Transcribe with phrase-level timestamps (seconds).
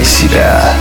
[0.00, 0.74] включай себя.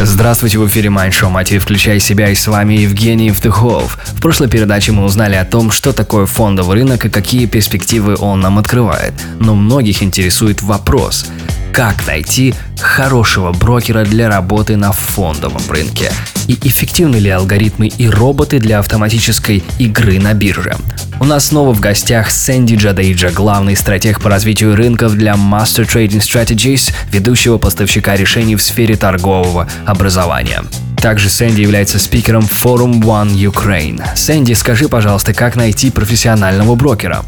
[0.00, 1.62] Здравствуйте, в эфире Mind Show «Мотив.
[1.62, 3.98] Включай себя» и с вами Евгений Евтухов.
[4.04, 8.40] В прошлой передаче мы узнали о том, что такое фондовый рынок и какие перспективы он
[8.40, 9.14] нам открывает.
[9.40, 11.26] Но многих интересует вопрос–
[11.76, 16.10] как найти хорошего брокера для работы на фондовом рынке?
[16.48, 20.74] И эффективны ли алгоритмы и роботы для автоматической игры на бирже?
[21.18, 26.20] У нас снова в гостях Сэнди Джадейджа, главный стратег по развитию рынков для Master Trading
[26.20, 30.62] Strategies, ведущего поставщика решений в сфере торгового образования.
[30.98, 34.02] Также Сэнди является спикером Forum One Ukraine.
[34.14, 37.24] Сэнди, скажи, пожалуйста, как найти профессионального брокера?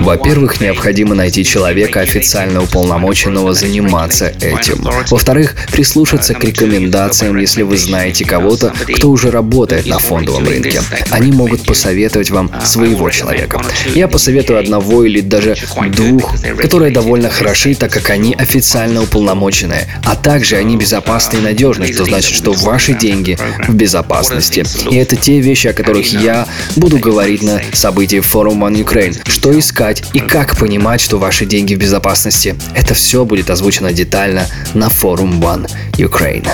[0.00, 4.86] Во-первых, необходимо найти человека, официально уполномоченного заниматься этим.
[5.10, 10.82] Во-вторых, прислушаться к рекомендациям, если вы знаете кого-то, кто уже работает на фондовом рынке.
[11.10, 13.62] Они могут посоветовать вам своего человека.
[13.94, 15.56] Я посоветую одного или даже
[15.92, 21.90] двух, которые довольно хороши, так как они официально уполномоченные, а также они безопасны и надежны,
[21.92, 24.64] что значит, что ваши деньги в безопасности.
[24.90, 29.16] И это те вещи, о которых я буду говорить на событии Forum One Ukraine.
[29.26, 32.56] Что искать и как понимать, что ваши деньги в безопасности.
[32.74, 36.48] Это все будет озвучено детально на форум One Ukraine.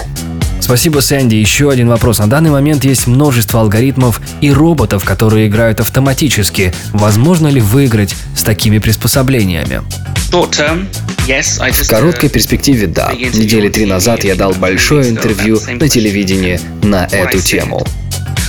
[0.61, 1.35] Спасибо, Сэнди.
[1.35, 2.19] Еще один вопрос.
[2.19, 6.73] На данный момент есть множество алгоритмов и роботов, которые играют автоматически.
[6.93, 9.83] Возможно ли выиграть с такими приспособлениями?
[10.31, 13.13] В короткой перспективе– да.
[13.13, 17.85] Недели три назад я дал большое интервью на телевидении на эту тему.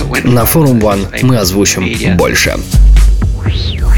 [0.24, 2.56] На Forum One мы озвучим больше.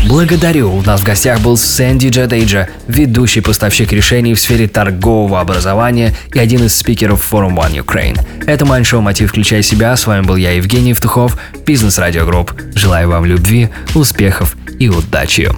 [0.06, 0.70] Благодарю.
[0.70, 6.38] У нас в гостях был Сэнди Джадейджа, ведущий поставщик решений в сфере торгового образования и
[6.38, 8.20] один из спикеров Forum One Ukraine.
[8.46, 9.30] Это Майндшоу «Мотив.
[9.30, 9.96] Включай себя».
[9.96, 12.52] С вами был я, Евгений Евтухов, Бизнес Радио Групп.
[12.74, 15.50] Желаю вам любви, успехов и удачи.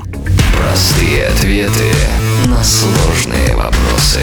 [0.57, 1.93] Простые ответы
[2.47, 4.21] на сложные вопросы.